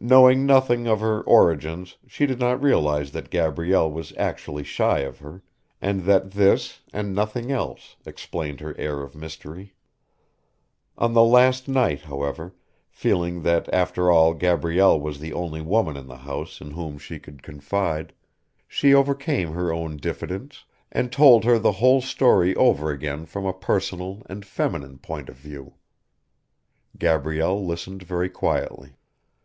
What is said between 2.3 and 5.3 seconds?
not realise that Gabrielle was actually shy of